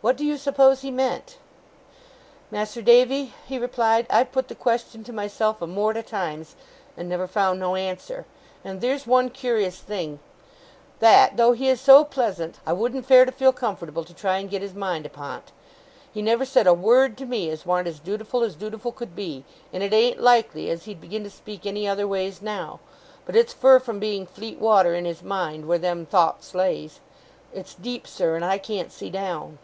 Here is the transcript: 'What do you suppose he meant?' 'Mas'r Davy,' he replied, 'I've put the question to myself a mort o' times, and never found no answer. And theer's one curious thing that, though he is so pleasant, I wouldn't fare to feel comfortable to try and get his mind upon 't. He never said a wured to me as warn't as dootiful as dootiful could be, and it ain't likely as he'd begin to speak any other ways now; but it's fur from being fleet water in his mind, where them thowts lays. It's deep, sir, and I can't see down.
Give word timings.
'What 0.00 0.16
do 0.16 0.24
you 0.24 0.36
suppose 0.36 0.82
he 0.82 0.92
meant?' 0.92 1.38
'Mas'r 2.52 2.82
Davy,' 2.84 3.34
he 3.48 3.58
replied, 3.58 4.06
'I've 4.08 4.30
put 4.30 4.46
the 4.46 4.54
question 4.54 5.02
to 5.02 5.12
myself 5.12 5.60
a 5.60 5.66
mort 5.66 5.96
o' 5.96 6.02
times, 6.02 6.54
and 6.96 7.08
never 7.08 7.26
found 7.26 7.58
no 7.58 7.74
answer. 7.74 8.24
And 8.64 8.80
theer's 8.80 9.08
one 9.08 9.28
curious 9.28 9.78
thing 9.80 10.20
that, 11.00 11.36
though 11.36 11.50
he 11.50 11.68
is 11.68 11.80
so 11.80 12.04
pleasant, 12.04 12.60
I 12.64 12.74
wouldn't 12.74 13.06
fare 13.06 13.24
to 13.24 13.32
feel 13.32 13.52
comfortable 13.52 14.04
to 14.04 14.14
try 14.14 14.38
and 14.38 14.48
get 14.48 14.62
his 14.62 14.72
mind 14.72 15.04
upon 15.04 15.40
't. 15.40 15.52
He 16.14 16.22
never 16.22 16.44
said 16.44 16.68
a 16.68 16.74
wured 16.76 17.16
to 17.18 17.26
me 17.26 17.50
as 17.50 17.66
warn't 17.66 17.88
as 17.88 17.98
dootiful 17.98 18.44
as 18.44 18.54
dootiful 18.54 18.92
could 18.92 19.16
be, 19.16 19.42
and 19.72 19.82
it 19.82 19.92
ain't 19.92 20.20
likely 20.20 20.70
as 20.70 20.84
he'd 20.84 21.00
begin 21.00 21.24
to 21.24 21.28
speak 21.30 21.66
any 21.66 21.88
other 21.88 22.06
ways 22.06 22.40
now; 22.40 22.78
but 23.26 23.34
it's 23.34 23.52
fur 23.52 23.80
from 23.80 23.98
being 23.98 24.26
fleet 24.28 24.60
water 24.60 24.94
in 24.94 25.06
his 25.06 25.24
mind, 25.24 25.66
where 25.66 25.76
them 25.76 26.06
thowts 26.06 26.54
lays. 26.54 27.00
It's 27.52 27.74
deep, 27.74 28.06
sir, 28.06 28.36
and 28.36 28.44
I 28.44 28.58
can't 28.58 28.92
see 28.92 29.10
down. 29.10 29.58